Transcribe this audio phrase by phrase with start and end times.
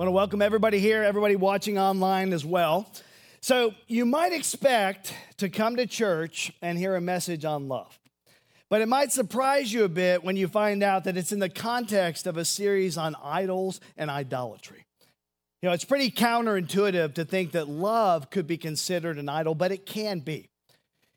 [0.00, 2.90] Want to welcome everybody here, everybody watching online as well.
[3.42, 7.98] So, you might expect to come to church and hear a message on love.
[8.70, 11.50] But it might surprise you a bit when you find out that it's in the
[11.50, 14.86] context of a series on idols and idolatry.
[15.60, 19.70] You know, it's pretty counterintuitive to think that love could be considered an idol, but
[19.70, 20.48] it can be.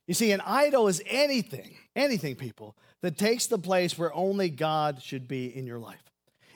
[0.07, 5.02] You see, an idol is anything, anything, people, that takes the place where only God
[5.02, 6.03] should be in your life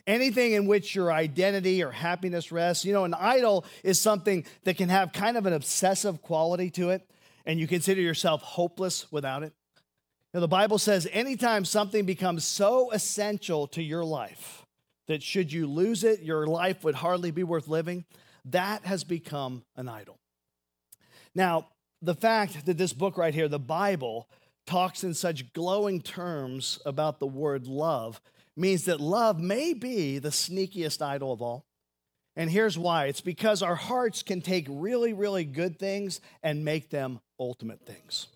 [0.08, 2.86] anything in which your identity or happiness rests.
[2.86, 6.90] You know, an idol is something that can have kind of an obsessive quality to
[6.90, 7.08] it,
[7.46, 9.54] and you consider yourself hopeless without it.
[10.34, 14.66] Now, the Bible says anytime something becomes so essential to your life
[15.08, 18.06] that should you lose it, your life would hardly be worth living,
[18.46, 20.20] that has become an idol.
[21.34, 21.68] Now,
[22.02, 24.30] the fact that this book right here, the Bible,
[24.66, 28.22] talks in such glowing terms about the word love
[28.58, 31.66] means that love may be the sneakiest idol of all.
[32.36, 36.90] And here's why it's because our hearts can take really, really good things and make
[36.90, 38.28] them ultimate things.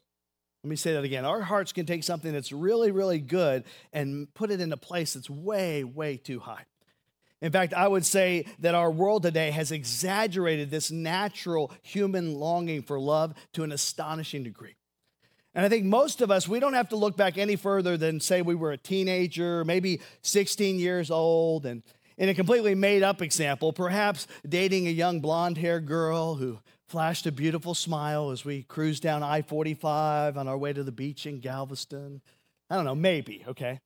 [0.63, 1.25] Let me say that again.
[1.25, 3.63] Our hearts can take something that's really, really good
[3.94, 6.66] and put it in a place that's way, way too high.
[7.41, 12.83] In fact, I would say that our world today has exaggerated this natural human longing
[12.83, 14.75] for love to an astonishing degree.
[15.53, 18.19] And I think most of us, we don't have to look back any further than
[18.19, 21.83] say we were a teenager, maybe 16 years old, and
[22.17, 27.25] in a completely made up example, perhaps dating a young blonde haired girl who flashed
[27.25, 31.25] a beautiful smile as we cruised down I 45 on our way to the beach
[31.25, 32.22] in Galveston.
[32.69, 33.79] I don't know, maybe, okay?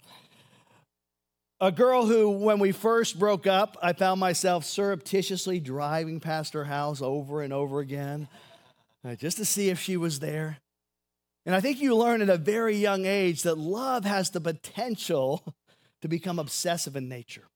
[1.62, 6.66] A girl who, when we first broke up, I found myself surreptitiously driving past her
[6.66, 8.28] house over and over again
[9.04, 10.58] uh, just to see if she was there.
[11.46, 15.44] And I think you learn at a very young age that love has the potential
[16.02, 17.48] to become obsessive in nature.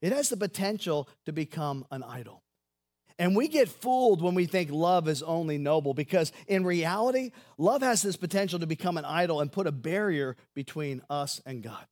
[0.00, 2.42] It has the potential to become an idol.
[3.18, 7.82] And we get fooled when we think love is only noble because in reality, love
[7.82, 11.86] has this potential to become an idol and put a barrier between us and God.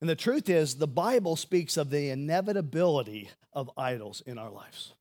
[0.00, 4.92] And the truth is, the Bible speaks of the inevitability of idols in our lives.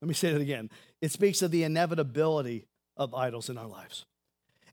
[0.00, 0.70] Let me say that again.
[1.02, 2.64] It speaks of the inevitability
[2.96, 4.06] of idols in our lives.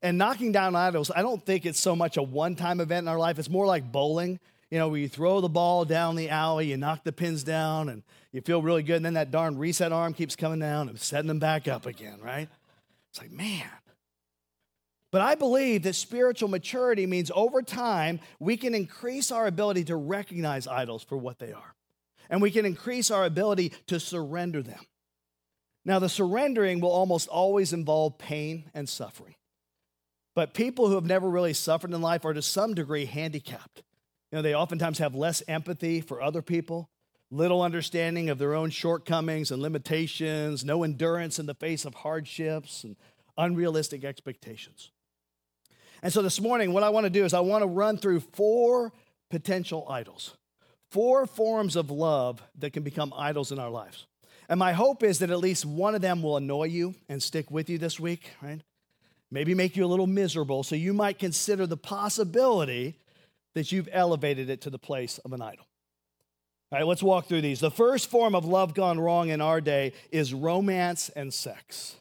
[0.02, 3.08] And knocking down idols, I don't think it's so much a one time event in
[3.08, 3.40] our life.
[3.40, 4.40] It's more like bowling.
[4.70, 7.88] You know, where you throw the ball down the alley, you knock the pins down,
[7.88, 8.04] and
[8.34, 8.98] you feel really good.
[8.98, 12.20] And then that darn reset arm keeps coming down and setting them back up again,
[12.22, 12.50] right?
[13.10, 13.70] It's like, man.
[15.10, 19.96] But I believe that spiritual maturity means over time, we can increase our ability to
[19.96, 21.76] recognize idols for what they are.
[22.30, 24.86] And we can increase our ability to surrender them.
[25.86, 29.36] Now, the surrendering will almost always involve pain and suffering.
[30.38, 33.82] But people who have never really suffered in life are to some degree handicapped.
[34.32, 36.92] You know, they oftentimes have less empathy for other people,
[37.32, 42.84] little understanding of their own shortcomings and limitations, no endurance in the face of hardships
[42.84, 42.96] and
[43.36, 44.92] unrealistic expectations.
[46.04, 48.20] And so this morning, what I want to do is I want to run through
[48.20, 48.94] four
[49.32, 50.38] potential idols,
[50.92, 54.06] four forms of love that can become idols in our lives.
[54.48, 57.50] And my hope is that at least one of them will annoy you and stick
[57.50, 58.62] with you this week, right?
[59.32, 60.64] Maybe make you a little miserable.
[60.64, 62.96] So you might consider the possibility
[63.56, 65.66] that you've elevated it to the place of an idol.
[66.72, 67.60] All right, let's walk through these.
[67.60, 71.96] The first form of love gone wrong in our day is romance and sex.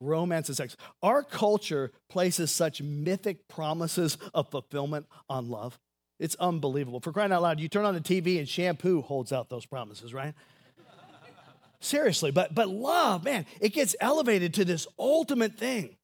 [0.00, 0.76] Romance and sex.
[1.02, 5.78] Our culture places such mythic promises of fulfillment on love.
[6.18, 7.00] It's unbelievable.
[7.00, 10.12] For crying out loud, you turn on the TV and shampoo holds out those promises,
[10.12, 10.34] right?
[11.80, 15.96] Seriously, but but love, man, it gets elevated to this ultimate thing.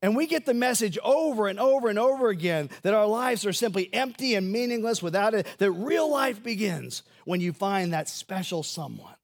[0.00, 3.52] And we get the message over and over and over again that our lives are
[3.52, 8.62] simply empty and meaningless without it, that real life begins when you find that special
[8.62, 9.14] someone.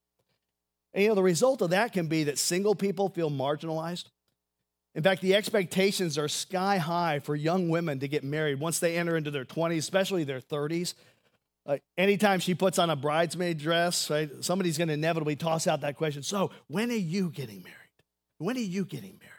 [0.93, 4.05] And you know, the result of that can be that single people feel marginalized.
[4.95, 8.97] In fact, the expectations are sky high for young women to get married once they
[8.97, 10.95] enter into their 20s, especially their 30s.
[11.67, 15.81] Uh, anytime she puts on a bridesmaid dress, right, somebody's going to inevitably toss out
[15.81, 16.23] that question.
[16.23, 17.79] So, when are you getting married?
[18.39, 19.34] When are you getting married?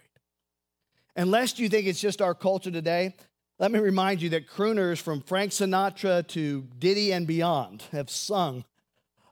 [1.16, 3.16] And lest you think it's just our culture today,
[3.58, 8.66] let me remind you that crooners from Frank Sinatra to Diddy and beyond have sung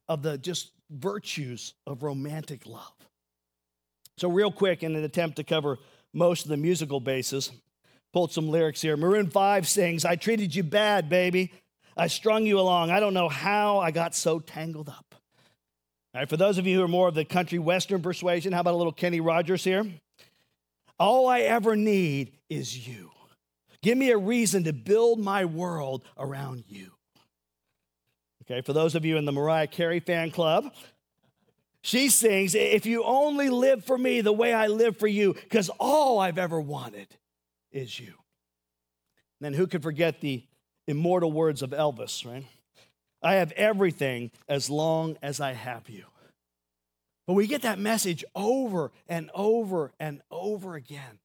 [0.07, 2.93] of the just virtues of romantic love.
[4.17, 5.77] So, real quick, in an attempt to cover
[6.13, 7.51] most of the musical bases,
[8.13, 8.95] pulled some lyrics here.
[8.95, 11.51] Maroon 5 sings, I treated you bad, baby.
[11.97, 12.91] I strung you along.
[12.91, 15.15] I don't know how I got so tangled up.
[16.13, 18.61] All right, for those of you who are more of the country western persuasion, how
[18.61, 19.83] about a little Kenny Rogers here?
[21.03, 23.11] All I ever need is you.
[23.81, 26.91] Give me a reason to build my world around you.
[28.43, 30.73] Okay, for those of you in the Mariah Carey fan club,
[31.81, 35.69] she sings, If you only live for me the way I live for you, because
[35.77, 37.09] all I've ever wanted
[37.73, 38.13] is you.
[39.41, 40.45] And then who could forget the
[40.87, 42.45] immortal words of Elvis, right?
[43.21, 46.05] I have everything as long as I have you.
[47.25, 51.19] But we get that message over and over and over again.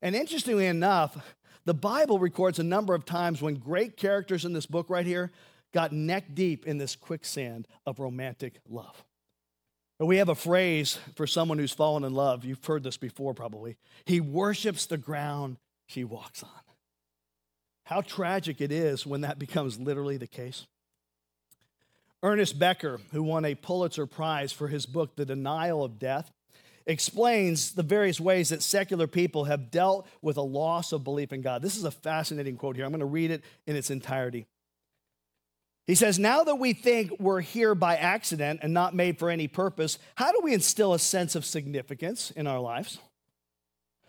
[0.00, 1.16] And interestingly enough,
[1.64, 5.30] the Bible records a number of times when great characters in this book right here
[5.72, 9.04] got neck deep in this quicksand of romantic love.
[10.00, 12.44] We have a phrase for someone who's fallen in love.
[12.44, 13.76] You've heard this before, probably.
[14.04, 16.50] He worships the ground she walks on.
[17.84, 20.66] How tragic it is when that becomes literally the case.
[22.22, 26.30] Ernest Becker, who won a Pulitzer Prize for his book, The Denial of Death,
[26.86, 31.42] explains the various ways that secular people have dealt with a loss of belief in
[31.42, 31.62] God.
[31.62, 32.84] This is a fascinating quote here.
[32.84, 34.46] I'm going to read it in its entirety.
[35.86, 39.48] He says, Now that we think we're here by accident and not made for any
[39.48, 42.98] purpose, how do we instill a sense of significance in our lives?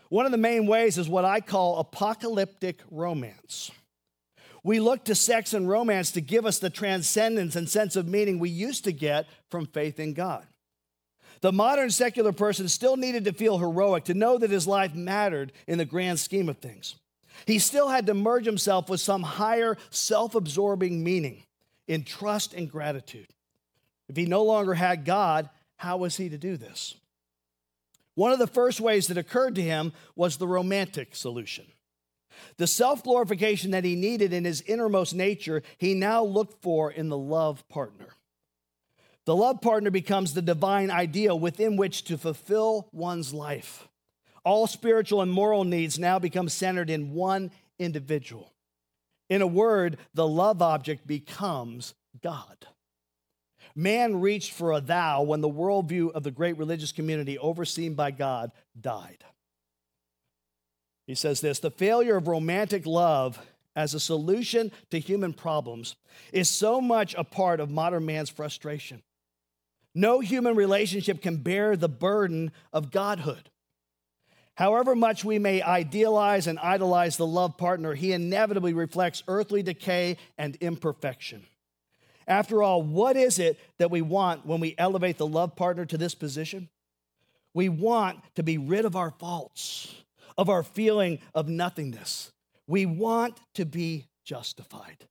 [0.08, 3.72] One of the main ways is what I call apocalyptic romance.
[4.64, 8.38] We look to sex and romance to give us the transcendence and sense of meaning
[8.38, 10.46] we used to get from faith in God.
[11.42, 15.52] The modern secular person still needed to feel heroic, to know that his life mattered
[15.66, 16.96] in the grand scheme of things.
[17.46, 21.42] He still had to merge himself with some higher, self absorbing meaning
[21.86, 23.26] in trust and gratitude.
[24.08, 26.94] If he no longer had God, how was he to do this?
[28.14, 31.66] One of the first ways that occurred to him was the romantic solution.
[32.56, 37.08] The self glorification that he needed in his innermost nature, he now looked for in
[37.08, 38.08] the love partner.
[39.26, 43.88] The love partner becomes the divine ideal within which to fulfill one's life.
[44.44, 48.52] All spiritual and moral needs now become centered in one individual.
[49.30, 52.66] In a word, the love object becomes God.
[53.74, 58.10] Man reached for a thou when the worldview of the great religious community overseen by
[58.10, 59.24] God died.
[61.06, 63.38] He says this the failure of romantic love
[63.76, 65.96] as a solution to human problems
[66.32, 69.02] is so much a part of modern man's frustration.
[69.94, 73.50] No human relationship can bear the burden of godhood.
[74.56, 80.16] However much we may idealize and idolize the love partner, he inevitably reflects earthly decay
[80.38, 81.44] and imperfection.
[82.26, 85.98] After all, what is it that we want when we elevate the love partner to
[85.98, 86.68] this position?
[87.52, 89.94] We want to be rid of our faults,
[90.36, 92.32] of our feeling of nothingness.
[92.66, 95.06] We want to be justified,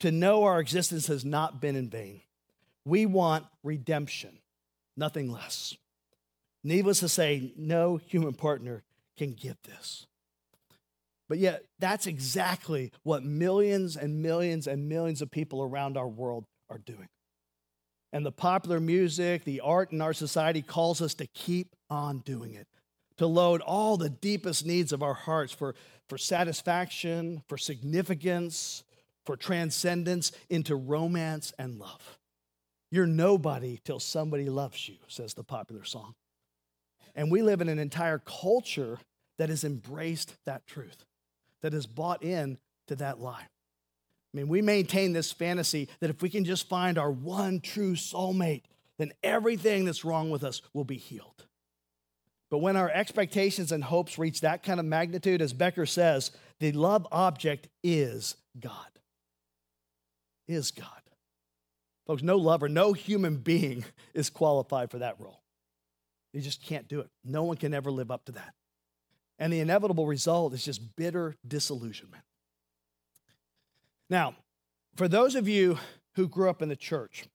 [0.00, 2.22] to know our existence has not been in vain.
[2.84, 4.38] We want redemption,
[4.96, 5.76] nothing less.
[6.64, 8.82] Needless to say, no human partner
[9.16, 10.06] can give this.
[11.28, 16.46] But yet, that's exactly what millions and millions and millions of people around our world
[16.70, 17.08] are doing.
[18.12, 22.54] And the popular music, the art in our society calls us to keep on doing
[22.54, 22.66] it,
[23.18, 25.74] to load all the deepest needs of our hearts for,
[26.08, 28.84] for satisfaction, for significance,
[29.26, 32.18] for transcendence into romance and love.
[32.90, 36.14] You're nobody till somebody loves you, says the popular song.
[37.14, 38.98] And we live in an entire culture
[39.36, 41.04] that has embraced that truth
[41.62, 43.42] that has bought in to that lie.
[43.42, 47.94] I mean, we maintain this fantasy that if we can just find our one true
[47.94, 48.62] soulmate,
[48.98, 51.47] then everything that's wrong with us will be healed.
[52.50, 56.72] But when our expectations and hopes reach that kind of magnitude, as Becker says, the
[56.72, 58.72] love object is God.
[60.46, 60.86] Is God.
[62.06, 65.42] Folks, no lover, no human being is qualified for that role.
[66.32, 67.08] You just can't do it.
[67.24, 68.54] No one can ever live up to that.
[69.38, 72.22] And the inevitable result is just bitter disillusionment.
[74.10, 74.34] Now,
[74.96, 75.78] for those of you
[76.16, 77.26] who grew up in the church,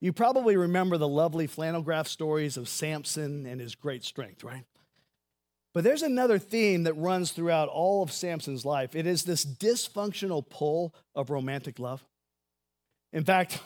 [0.00, 4.64] you probably remember the lovely flannel graph stories of Samson and his great strength, right?
[5.74, 8.96] But there's another theme that runs throughout all of Samson's life.
[8.96, 12.04] It is this dysfunctional pull of romantic love.
[13.12, 13.60] In fact,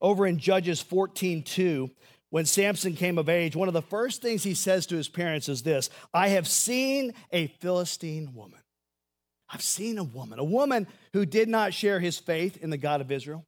[0.00, 1.90] over in Judges 14:2,
[2.30, 5.48] when Samson came of age, one of the first things he says to his parents
[5.48, 8.60] is this I have seen a Philistine woman.
[9.50, 13.02] I've seen a woman, a woman who did not share his faith in the God
[13.02, 13.44] of Israel,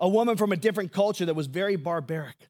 [0.00, 2.48] a woman from a different culture that was very barbaric.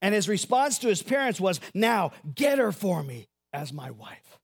[0.00, 4.38] And his response to his parents was, Now get her for me as my wife.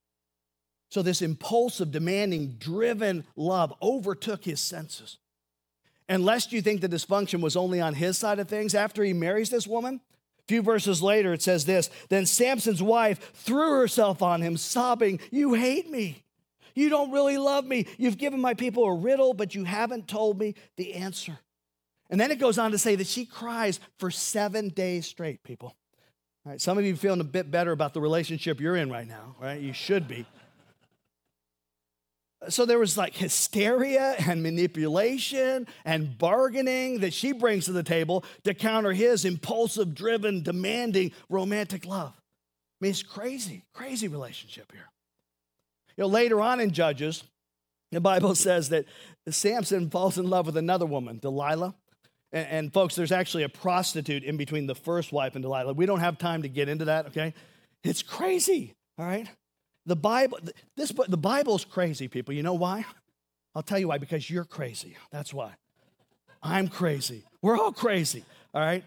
[0.91, 5.19] So, this impulsive, demanding, driven love overtook his senses.
[6.09, 9.13] And lest you think the dysfunction was only on his side of things, after he
[9.13, 10.01] marries this woman,
[10.41, 15.21] a few verses later it says this Then Samson's wife threw herself on him, sobbing,
[15.31, 16.25] You hate me.
[16.75, 17.87] You don't really love me.
[17.99, 21.39] You've given my people a riddle, but you haven't told me the answer.
[22.11, 25.77] And then it goes on to say that she cries for seven days straight, people.
[26.45, 29.07] All right, some of you feeling a bit better about the relationship you're in right
[29.07, 29.61] now, right?
[29.61, 30.27] You should be.
[32.49, 38.25] So there was like hysteria and manipulation and bargaining that she brings to the table
[38.45, 42.15] to counter his impulsive, driven, demanding romantic love.
[42.17, 44.89] I mean, it's crazy, crazy relationship here.
[45.99, 47.25] You know, later on in Judges,
[47.93, 48.87] the Bible says that
[49.29, 51.75] Samson falls in love with another woman, Delilah.
[52.33, 55.73] And, and, folks, there's actually a prostitute in between the first wife and Delilah.
[55.73, 57.35] We don't have time to get into that, okay?
[57.83, 59.27] It's crazy, all right?
[59.87, 60.39] The Bible,
[60.77, 62.35] this, the Bible's crazy, people.
[62.35, 62.85] You know why?
[63.55, 64.97] I'll tell you why, because you're crazy.
[65.11, 65.55] That's why.
[66.43, 67.25] I'm crazy.
[67.43, 68.85] We're all crazy, all right?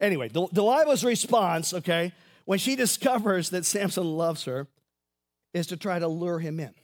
[0.00, 2.12] Anyway, Delilah's response, okay,
[2.44, 4.68] when she discovers that Samson loves her,
[5.52, 6.74] is to try to lure him in.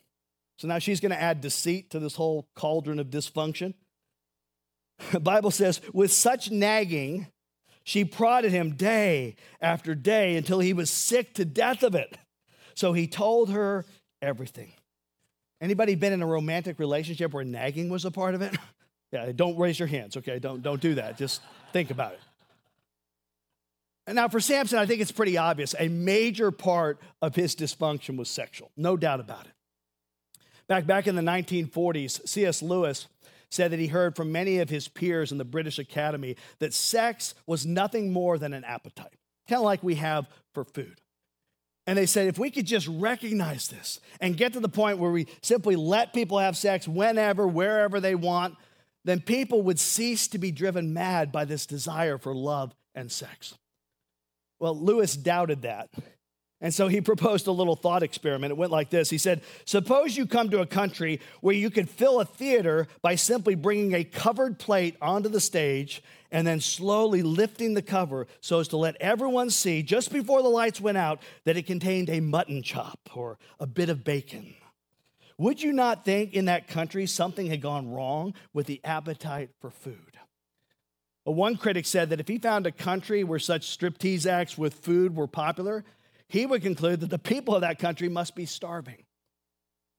[0.59, 3.75] So now she's going to add deceit to this whole cauldron of dysfunction.
[5.13, 7.27] The Bible says, with such nagging,
[7.85, 12.17] she prodded him day after day until he was sick to death of it.
[12.75, 13.85] So he told her
[14.23, 14.73] everything.
[15.61, 18.57] Anybody been in a romantic relationship where nagging was a part of it?
[19.13, 20.39] yeah, don't raise your hands, okay?
[20.39, 21.19] Don't, don't do that.
[21.19, 21.43] Just
[21.73, 22.21] think about it.
[24.07, 25.75] And now for Samson, I think it's pretty obvious.
[25.79, 29.53] A major part of his dysfunction was sexual, no doubt about it.
[30.67, 32.63] Back, back in the 1940s, C.S.
[32.63, 33.09] Lewis
[33.51, 37.35] said that he heard from many of his peers in the British Academy that sex
[37.47, 41.01] was nothing more than an appetite, kind of like we have for food.
[41.87, 45.11] And they said, if we could just recognize this and get to the point where
[45.11, 48.55] we simply let people have sex whenever, wherever they want,
[49.05, 53.55] then people would cease to be driven mad by this desire for love and sex.
[54.61, 55.89] Well, Lewis doubted that.
[56.63, 58.51] And so he proposed a little thought experiment.
[58.51, 61.89] It went like this He said, Suppose you come to a country where you could
[61.89, 67.23] fill a theater by simply bringing a covered plate onto the stage and then slowly
[67.23, 71.21] lifting the cover so as to let everyone see, just before the lights went out,
[71.45, 74.55] that it contained a mutton chop or a bit of bacon.
[75.39, 79.71] Would you not think in that country something had gone wrong with the appetite for
[79.71, 80.19] food?
[81.25, 84.75] Well, one critic said that if he found a country where such striptease acts with
[84.75, 85.85] food were popular,
[86.31, 89.05] he would conclude that the people of that country must be starving.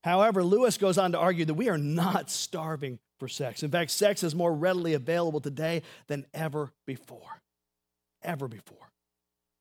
[0.03, 3.63] However, Lewis goes on to argue that we are not starving for sex.
[3.63, 7.41] In fact, sex is more readily available today than ever before.
[8.23, 8.77] Ever before.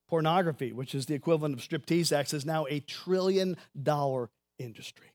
[0.08, 5.08] Pornography, which is the equivalent of striptease sex, is now a trillion dollar industry.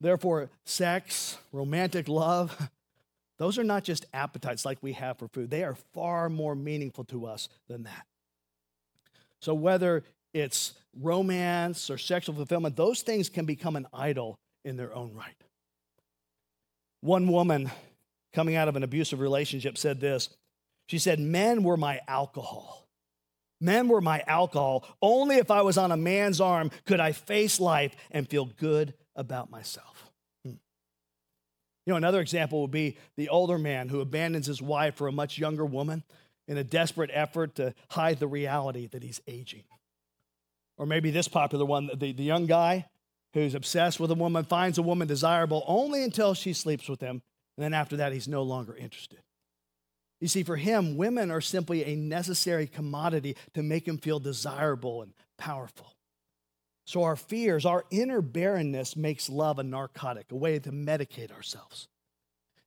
[0.00, 2.70] Therefore, sex, romantic love,
[3.38, 5.50] those are not just appetites like we have for food.
[5.50, 8.06] They are far more meaningful to us than that.
[9.40, 10.04] So, whether
[10.38, 15.34] it's romance or sexual fulfillment, those things can become an idol in their own right.
[17.00, 17.70] One woman
[18.32, 20.30] coming out of an abusive relationship said this
[20.88, 22.86] She said, Men were my alcohol.
[23.60, 24.84] Men were my alcohol.
[25.02, 28.94] Only if I was on a man's arm could I face life and feel good
[29.16, 30.10] about myself.
[30.44, 30.52] Hmm.
[31.86, 35.12] You know, another example would be the older man who abandons his wife for a
[35.12, 36.04] much younger woman
[36.46, 39.64] in a desperate effort to hide the reality that he's aging.
[40.78, 42.86] Or maybe this popular one the, the young guy
[43.34, 47.20] who's obsessed with a woman finds a woman desirable only until she sleeps with him,
[47.56, 49.18] and then after that, he's no longer interested.
[50.20, 55.02] You see, for him, women are simply a necessary commodity to make him feel desirable
[55.02, 55.94] and powerful.
[56.86, 61.88] So, our fears, our inner barrenness makes love a narcotic, a way to medicate ourselves.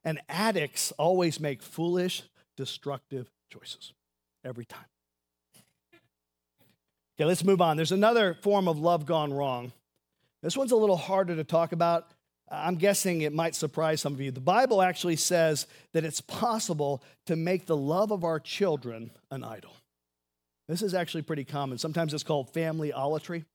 [0.04, 2.24] And addicts always make foolish,
[2.56, 3.94] destructive choices
[4.44, 4.86] every time.
[7.18, 7.78] Okay, let's move on.
[7.78, 9.72] There's another form of love gone wrong.
[10.42, 12.12] This one's a little harder to talk about.
[12.50, 14.32] I'm guessing it might surprise some of you.
[14.32, 19.44] The Bible actually says that it's possible to make the love of our children an
[19.44, 19.72] idol.
[20.68, 21.78] This is actually pretty common.
[21.78, 23.46] Sometimes it's called family idolatry.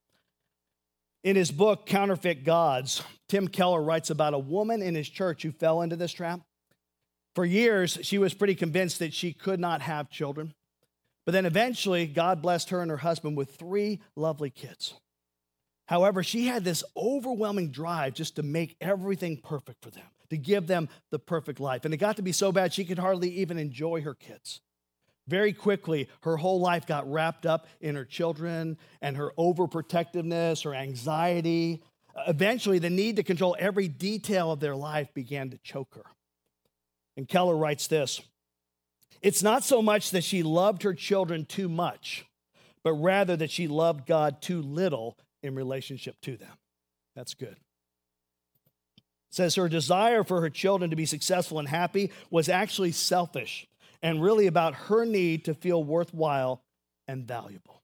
[1.24, 5.50] In his book, Counterfeit Gods, Tim Keller writes about a woman in his church who
[5.50, 6.40] fell into this trap.
[7.34, 10.54] For years, she was pretty convinced that she could not have children.
[11.26, 14.94] But then eventually, God blessed her and her husband with three lovely kids.
[15.86, 20.68] However, she had this overwhelming drive just to make everything perfect for them, to give
[20.68, 21.84] them the perfect life.
[21.84, 24.60] And it got to be so bad she could hardly even enjoy her kids.
[25.28, 30.74] Very quickly, her whole life got wrapped up in her children and her overprotectiveness, her
[30.74, 31.82] anxiety.
[32.28, 36.04] Eventually, the need to control every detail of their life began to choke her.
[37.16, 38.20] And Keller writes this
[39.22, 42.26] It's not so much that she loved her children too much,
[42.82, 46.52] but rather that she loved God too little in relationship to them.
[47.14, 47.56] That's good.
[48.96, 53.66] It says her desire for her children to be successful and happy was actually selfish
[54.02, 56.62] and really about her need to feel worthwhile
[57.08, 57.82] and valuable.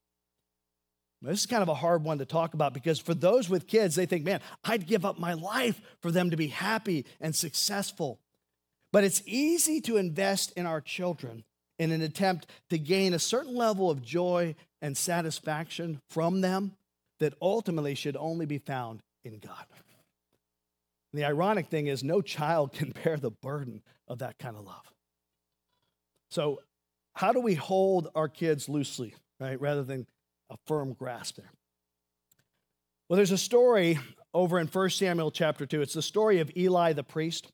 [1.23, 3.95] This is kind of a hard one to talk about because for those with kids,
[3.95, 8.19] they think, man, I'd give up my life for them to be happy and successful.
[8.93, 11.45] But it's easy to invest in our children
[11.79, 16.73] in an attempt to gain a certain level of joy and satisfaction from them
[17.19, 19.65] that ultimately should only be found in God.
[21.13, 24.65] And the ironic thing is, no child can bear the burden of that kind of
[24.65, 24.93] love.
[26.31, 26.61] So,
[27.15, 30.07] how do we hold our kids loosely, right, rather than
[30.49, 31.53] a firm grasp there?
[33.09, 33.99] Well, there's a story
[34.33, 35.83] over in 1 Samuel chapter 2.
[35.83, 37.53] It's the story of Eli the priest.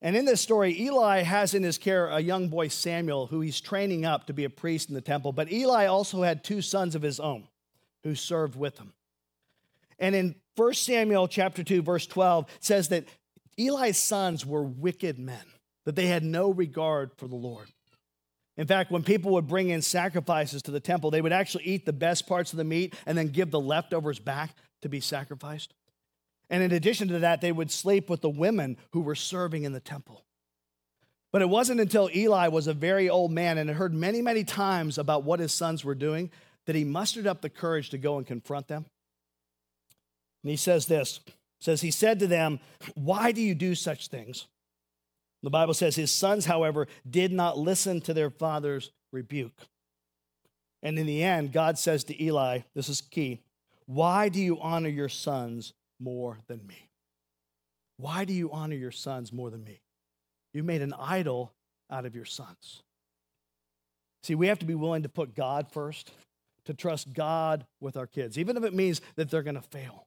[0.00, 3.60] And in this story, Eli has in his care a young boy, Samuel, who he's
[3.60, 5.32] training up to be a priest in the temple.
[5.32, 7.48] But Eli also had two sons of his own
[8.04, 8.92] who served with him.
[9.98, 13.06] And in 1 Samuel chapter 2, verse 12, says that
[13.58, 15.44] Eli's sons were wicked men
[15.84, 17.66] that they had no regard for the Lord.
[18.56, 21.86] In fact, when people would bring in sacrifices to the temple, they would actually eat
[21.86, 24.50] the best parts of the meat and then give the leftovers back
[24.82, 25.74] to be sacrificed.
[26.50, 29.72] And in addition to that, they would sleep with the women who were serving in
[29.72, 30.24] the temple.
[31.30, 34.44] But it wasn't until Eli was a very old man and had heard many, many
[34.44, 36.30] times about what his sons were doing
[36.64, 38.86] that he mustered up the courage to go and confront them.
[40.42, 41.20] And he says this
[41.60, 42.60] says he said to them,
[42.94, 44.46] "Why do you do such things?"
[45.42, 49.66] The Bible says his sons, however, did not listen to their father's rebuke.
[50.82, 53.40] And in the end, God says to Eli, this is key,
[53.86, 56.88] why do you honor your sons more than me?
[57.96, 59.80] Why do you honor your sons more than me?
[60.52, 61.52] You made an idol
[61.90, 62.82] out of your sons.
[64.22, 66.12] See, we have to be willing to put God first,
[66.64, 70.06] to trust God with our kids, even if it means that they're going to fail.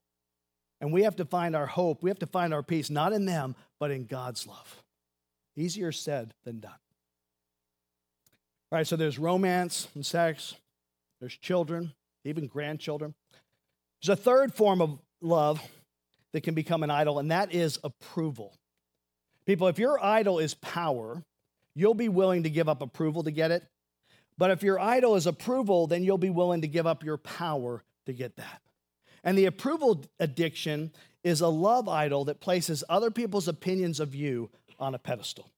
[0.79, 3.25] And we have to find our hope, we have to find our peace, not in
[3.25, 4.83] them, but in God's love.
[5.55, 6.71] Easier said than done.
[8.71, 10.55] All right, so there's romance and sex,
[11.19, 13.13] there's children, even grandchildren.
[14.01, 15.61] There's a third form of love
[16.33, 18.57] that can become an idol, and that is approval.
[19.45, 21.23] People, if your idol is power,
[21.75, 23.63] you'll be willing to give up approval to get it.
[24.37, 27.83] But if your idol is approval, then you'll be willing to give up your power
[28.05, 28.61] to get that.
[29.23, 30.91] And the approval addiction
[31.23, 35.51] is a love idol that places other people's opinions of you on a pedestal.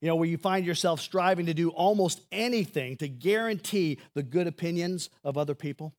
[0.00, 4.46] You know, where you find yourself striving to do almost anything to guarantee the good
[4.46, 5.94] opinions of other people.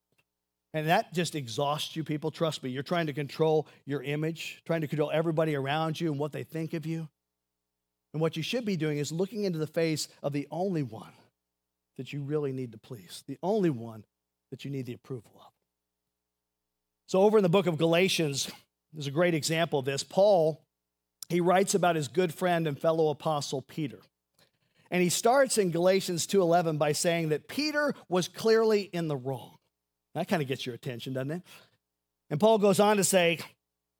[0.73, 2.31] And that just exhausts you, people.
[2.31, 2.69] Trust me.
[2.69, 6.43] You're trying to control your image, trying to control everybody around you and what they
[6.43, 7.07] think of you.
[8.13, 11.13] And what you should be doing is looking into the face of the only one
[11.97, 14.03] that you really need to please, the only one
[14.49, 15.51] that you need the approval of.
[17.07, 18.49] So, over in the book of Galatians,
[18.93, 20.03] there's a great example of this.
[20.03, 20.63] Paul
[21.29, 23.99] he writes about his good friend and fellow apostle Peter.
[24.91, 29.52] And he starts in Galatians 2:11 by saying that Peter was clearly in the wrong.
[30.15, 31.41] That kind of gets your attention, doesn't it?
[32.29, 33.39] And Paul goes on to say,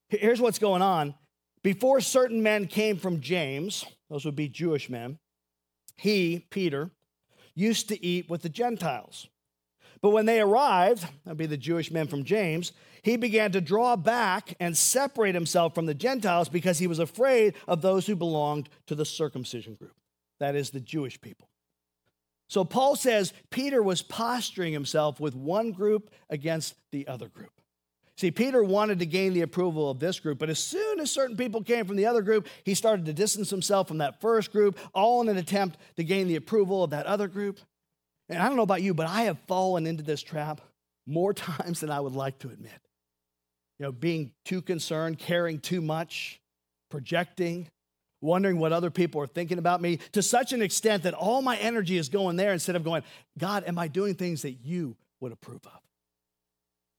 [0.09, 1.15] here's what's going on.
[1.63, 5.17] Before certain men came from James, those would be Jewish men,
[5.95, 6.91] he, Peter,
[7.55, 9.27] used to eat with the Gentiles.
[10.01, 12.73] But when they arrived, that'd be the Jewish men from James,
[13.03, 17.55] he began to draw back and separate himself from the Gentiles because he was afraid
[17.67, 19.95] of those who belonged to the circumcision group,
[20.39, 21.47] that is, the Jewish people.
[22.47, 27.51] So Paul says Peter was posturing himself with one group against the other group.
[28.15, 31.35] See, Peter wanted to gain the approval of this group, but as soon as certain
[31.35, 34.77] people came from the other group, he started to distance himself from that first group,
[34.93, 37.59] all in an attempt to gain the approval of that other group.
[38.29, 40.61] And I don't know about you, but I have fallen into this trap
[41.07, 42.79] more times than I would like to admit.
[43.79, 46.39] You know, being too concerned, caring too much,
[46.91, 47.69] projecting,
[48.23, 51.57] wondering what other people are thinking about me to such an extent that all my
[51.57, 53.03] energy is going there instead of going,
[53.37, 55.79] God, am I doing things that you would approve of?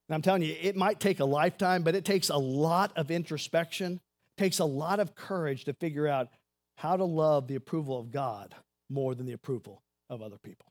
[0.09, 3.11] And I'm telling you, it might take a lifetime, but it takes a lot of
[3.11, 4.01] introspection,
[4.37, 6.29] takes a lot of courage to figure out
[6.77, 8.55] how to love the approval of God
[8.91, 10.67] more than the approval of other people.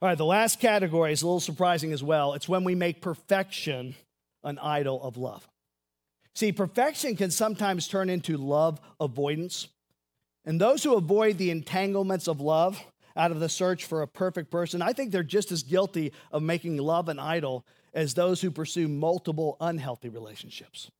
[0.00, 2.34] All right, the last category is a little surprising as well.
[2.34, 3.94] It's when we make perfection
[4.44, 5.46] an idol of love.
[6.34, 9.68] See, perfection can sometimes turn into love avoidance.
[10.44, 12.82] And those who avoid the entanglements of love
[13.16, 16.42] out of the search for a perfect person, I think they're just as guilty of
[16.42, 17.64] making love an idol
[17.94, 20.90] as those who pursue multiple unhealthy relationships.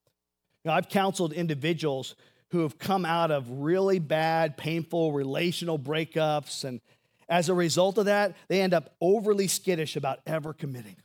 [0.64, 2.14] Now, I've counseled individuals
[2.50, 6.64] who have come out of really bad, painful relational breakups.
[6.64, 6.80] And
[7.28, 10.96] as a result of that, they end up overly skittish about ever committing.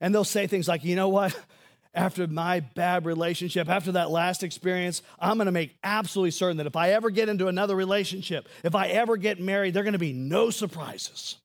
[0.00, 1.38] And they'll say things like, you know what?
[1.94, 6.76] After my bad relationship, after that last experience, I'm gonna make absolutely certain that if
[6.76, 10.14] I ever get into another relationship, if I ever get married, there are gonna be
[10.14, 11.36] no surprises.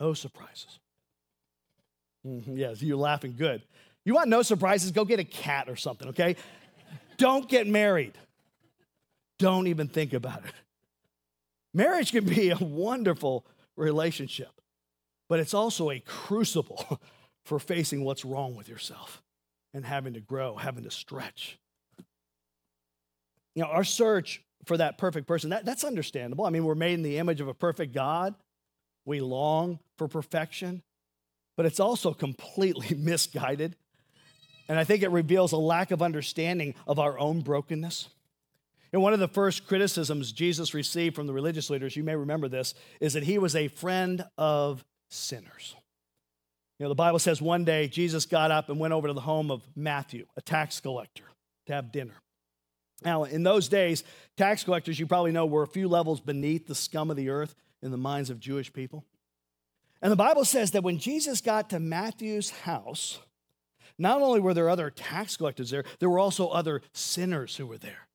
[0.00, 0.80] No surprises.
[2.26, 3.62] Mm-hmm, yes, you're laughing good.
[4.04, 4.90] You want no surprises?
[4.90, 6.36] Go get a cat or something, okay?
[7.16, 8.14] Don't get married.
[9.38, 10.52] Don't even think about it.
[11.72, 14.60] Marriage can be a wonderful relationship,
[15.28, 17.00] but it's also a crucible
[17.44, 19.23] for facing what's wrong with yourself
[19.74, 21.58] and having to grow, having to stretch.
[23.54, 26.46] You know, our search for that perfect person, that, that's understandable.
[26.46, 28.34] I mean, we're made in the image of a perfect God.
[29.04, 30.82] We long for perfection,
[31.56, 33.76] but it's also completely misguided.
[34.68, 38.08] And I think it reveals a lack of understanding of our own brokenness.
[38.92, 42.48] And one of the first criticisms Jesus received from the religious leaders, you may remember
[42.48, 45.74] this, is that he was a friend of sinners.
[46.78, 49.20] You know, the Bible says one day Jesus got up and went over to the
[49.20, 51.24] home of Matthew, a tax collector,
[51.66, 52.14] to have dinner.
[53.04, 54.02] Now, in those days,
[54.36, 57.54] tax collectors, you probably know, were a few levels beneath the scum of the earth
[57.82, 59.04] in the minds of Jewish people.
[60.02, 63.20] And the Bible says that when Jesus got to Matthew's house,
[63.98, 67.78] not only were there other tax collectors there, there were also other sinners who were
[67.78, 68.08] there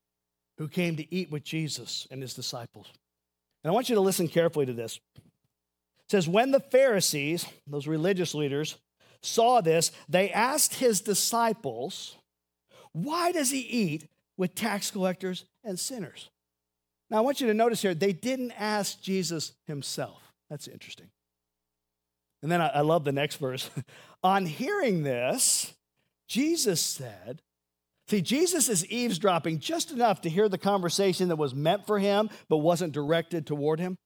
[0.58, 2.92] who came to eat with Jesus and his disciples.
[3.64, 5.00] And I want you to listen carefully to this.
[6.10, 8.78] Says, When the Pharisees, those religious leaders,
[9.22, 12.16] saw this, they asked his disciples,
[12.92, 16.30] Why does he eat with tax collectors and sinners?
[17.10, 20.22] Now, I want you to notice here, they didn't ask Jesus himself.
[20.50, 21.08] That's interesting.
[22.42, 23.70] And then I, I love the next verse.
[24.24, 25.74] On hearing this,
[26.28, 27.42] Jesus said,
[28.08, 32.32] See, Jesus is eavesdropping just enough to hear the conversation that was meant for him,
[32.48, 34.00] but wasn't directed toward him.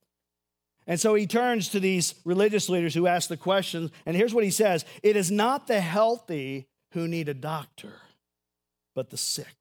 [0.86, 4.43] And so he turns to these religious leaders who ask the questions, and here's what
[4.43, 7.93] he says It is not the healthy who need a doctor,
[8.96, 9.56] but the sick.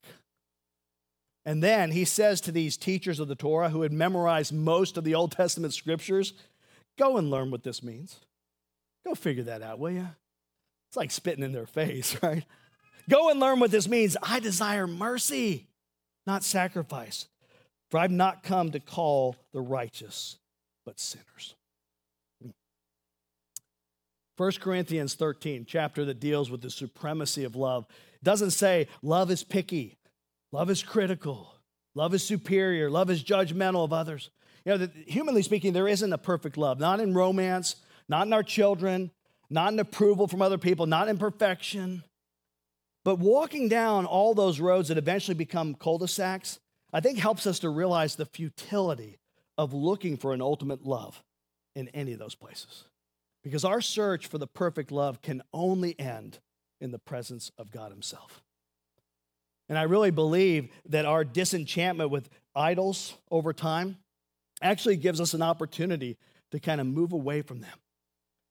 [1.45, 5.03] And then he says to these teachers of the Torah who had memorized most of
[5.03, 6.33] the Old Testament scriptures,
[6.97, 8.19] Go and learn what this means.
[9.05, 10.07] Go figure that out, will you?
[10.89, 12.45] It's like spitting in their face, right?
[13.09, 14.15] Go and learn what this means.
[14.21, 15.67] I desire mercy,
[16.25, 17.27] not sacrifice.
[17.89, 20.37] For I've not come to call the righteous,
[20.85, 21.55] but sinners.
[24.35, 27.85] 1 Corinthians 13, chapter that deals with the supremacy of love,
[28.23, 29.97] doesn't say love is picky,
[30.51, 31.53] love is critical,
[31.93, 34.31] love is superior, love is judgmental of others.
[34.65, 37.75] You know, the, humanly speaking, there isn't a perfect love, not in romance,
[38.09, 39.11] not in our children,
[39.49, 42.03] not in approval from other people, not in perfection.
[43.03, 46.59] But walking down all those roads that eventually become cul de sacs,
[46.91, 49.19] I think helps us to realize the futility
[49.57, 51.23] of looking for an ultimate love
[51.75, 52.85] in any of those places.
[53.43, 56.39] Because our search for the perfect love can only end
[56.79, 58.41] in the presence of God Himself.
[59.69, 63.97] And I really believe that our disenchantment with idols over time
[64.61, 66.17] actually gives us an opportunity
[66.51, 67.77] to kind of move away from them.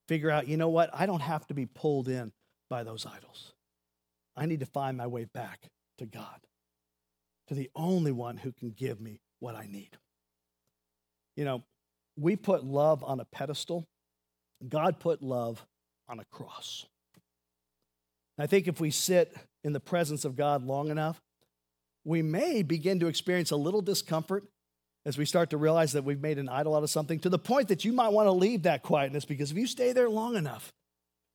[0.09, 0.91] Figure out, you know what?
[0.93, 2.33] I don't have to be pulled in
[2.69, 3.53] by those idols.
[4.37, 6.41] I need to find my way back to God,
[7.49, 9.91] to the only one who can give me what I need.
[11.37, 11.63] You know,
[12.17, 13.87] we put love on a pedestal,
[14.69, 15.65] God put love
[16.09, 16.87] on a cross.
[18.39, 21.21] I think if we sit in the presence of God long enough,
[22.05, 24.45] we may begin to experience a little discomfort
[25.05, 27.39] as we start to realize that we've made an idol out of something to the
[27.39, 30.37] point that you might want to leave that quietness because if you stay there long
[30.37, 30.73] enough,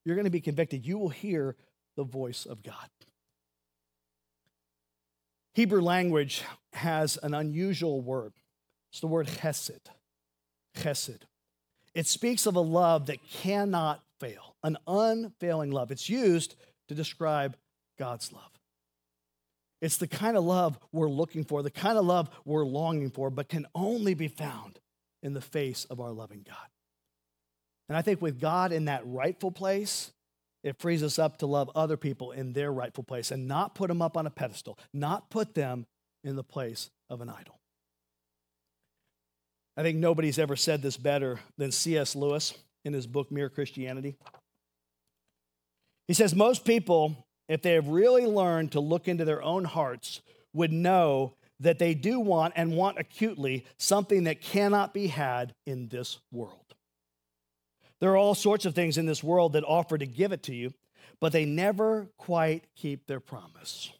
[0.05, 0.85] you're going to be convicted.
[0.85, 1.55] You will hear
[1.95, 2.89] the voice of God.
[5.53, 8.33] Hebrew language has an unusual word.
[8.97, 9.77] It's the word chesed.
[10.75, 11.19] Chesed.
[11.93, 15.91] It speaks of a love that cannot fail, an unfailing love.
[15.91, 16.55] It's used
[16.87, 17.55] to describe
[17.99, 18.49] God's love.
[19.83, 23.29] It's the kind of love we're looking for, the kind of love we're longing for,
[23.29, 24.79] but can only be found
[25.21, 26.55] in the face of our loving God.
[27.89, 30.11] And I think with God in that rightful place,
[30.63, 33.89] it frees us up to love other people in their rightful place and not put
[33.89, 35.85] them up on a pedestal, not put them
[36.23, 37.56] in the place of an idol.
[39.77, 42.15] I think nobody's ever said this better than C.S.
[42.15, 44.15] Lewis in his book, Mere Christianity.
[46.07, 50.21] He says, Most people, if they have really learned to look into their own hearts,
[50.53, 55.89] would know that they do want and want acutely something that cannot be had in
[55.89, 56.73] this world.
[57.99, 60.55] There are all sorts of things in this world that offer to give it to
[60.55, 60.73] you,
[61.19, 63.91] but they never quite keep their promise.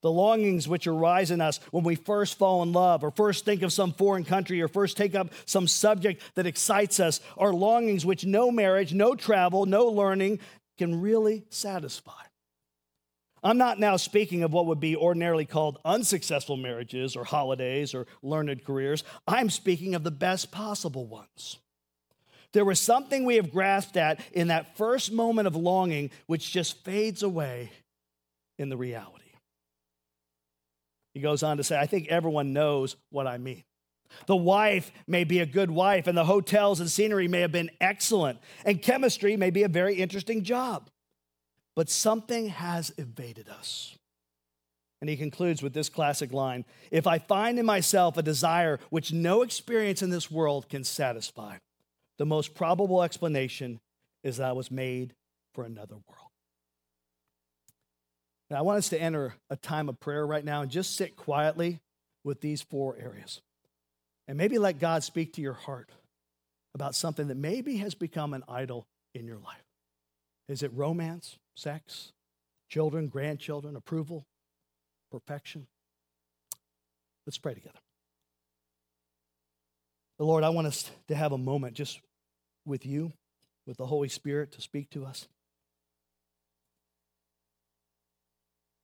[0.00, 3.62] The longings which arise in us when we first fall in love, or first think
[3.62, 8.06] of some foreign country, or first take up some subject that excites us, are longings
[8.06, 10.38] which no marriage, no travel, no learning
[10.78, 12.12] can really satisfy.
[13.42, 18.06] I'm not now speaking of what would be ordinarily called unsuccessful marriages or holidays or
[18.22, 19.04] learned careers.
[19.26, 21.58] I'm speaking of the best possible ones.
[22.52, 26.84] There was something we have grasped at in that first moment of longing, which just
[26.84, 27.70] fades away
[28.58, 29.27] in the reality.
[31.18, 33.64] He goes on to say, I think everyone knows what I mean.
[34.26, 37.72] The wife may be a good wife, and the hotels and scenery may have been
[37.80, 40.90] excellent, and chemistry may be a very interesting job.
[41.74, 43.96] But something has evaded us.
[45.00, 49.12] And he concludes with this classic line If I find in myself a desire which
[49.12, 51.56] no experience in this world can satisfy,
[52.18, 53.80] the most probable explanation
[54.22, 55.14] is that I was made
[55.52, 56.27] for another world.
[58.50, 61.16] Now, I want us to enter a time of prayer right now and just sit
[61.16, 61.80] quietly
[62.24, 63.40] with these four areas.
[64.26, 65.90] And maybe let God speak to your heart
[66.74, 69.64] about something that maybe has become an idol in your life.
[70.48, 72.12] Is it romance, sex,
[72.68, 74.24] children, grandchildren, approval,
[75.10, 75.66] perfection?
[77.26, 77.78] Let's pray together.
[80.18, 82.00] The Lord, I want us to have a moment just
[82.64, 83.12] with you,
[83.66, 85.28] with the Holy Spirit to speak to us.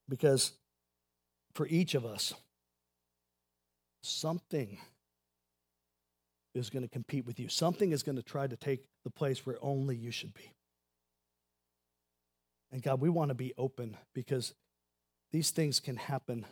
[0.08, 0.52] Because
[1.54, 2.34] for each of us,
[4.02, 4.78] something
[6.54, 7.48] is going to compete with you.
[7.48, 10.52] Something is going to try to take the place where only you should be.
[12.70, 14.54] And God, we want to be open because
[15.32, 16.44] these things can happen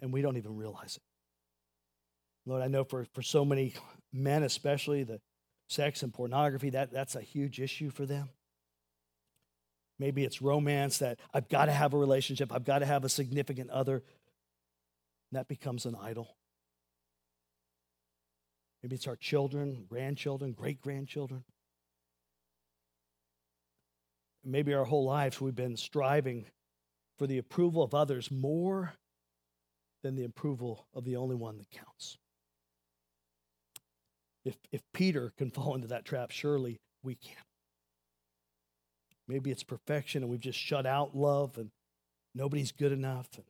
[0.00, 1.02] and we don't even realize it.
[2.46, 3.74] Lord, I know for, for so many
[4.12, 5.20] men, especially the
[5.68, 8.30] sex and pornography, that, that's a huge issue for them.
[9.98, 13.08] Maybe it's romance that I've got to have a relationship, I've got to have a
[13.08, 14.02] significant other.
[15.32, 16.36] that becomes an idol.
[18.82, 21.44] Maybe it's our children, grandchildren, great grandchildren.
[24.44, 26.46] Maybe our whole lives we've been striving
[27.18, 28.94] for the approval of others more
[30.02, 32.16] than the approval of the only one that counts.
[34.44, 37.47] If, if Peter can fall into that trap, surely we can.
[39.28, 41.70] Maybe it's perfection and we've just shut out love and
[42.34, 43.28] nobody's good enough.
[43.36, 43.44] And,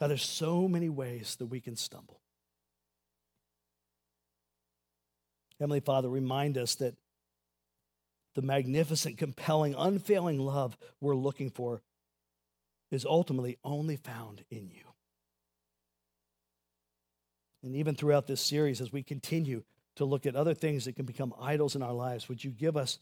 [0.00, 2.20] God, there's so many ways that we can stumble.
[5.60, 6.94] Heavenly Father, remind us that
[8.34, 11.82] the magnificent, compelling, unfailing love we're looking for
[12.90, 14.82] is ultimately only found in you.
[17.62, 19.64] And even throughout this series, as we continue
[19.96, 22.76] to look at other things that can become idols in our lives, would you give
[22.76, 22.98] us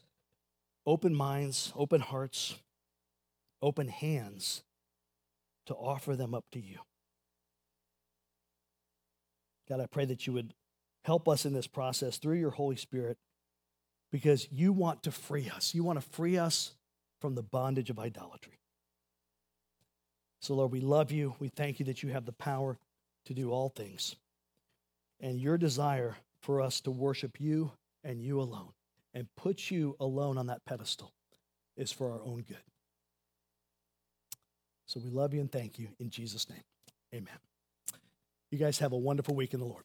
[0.87, 2.57] open minds, open hearts,
[3.62, 4.62] open hands
[5.66, 6.79] to offer them up to you?
[9.68, 10.55] God, I pray that you would
[11.05, 13.18] Help us in this process through your Holy Spirit
[14.11, 15.75] because you want to free us.
[15.75, 16.73] You want to free us
[17.20, 18.59] from the bondage of idolatry.
[20.40, 21.35] So, Lord, we love you.
[21.38, 22.79] We thank you that you have the power
[23.27, 24.16] to do all things.
[25.20, 28.73] And your desire for us to worship you and you alone
[29.14, 31.12] and put you alone on that pedestal
[31.77, 32.59] is for our own good.
[34.87, 36.62] So we love you and thank you in Jesus' name.
[37.14, 37.38] Amen.
[38.50, 39.85] You guys have a wonderful week in the Lord.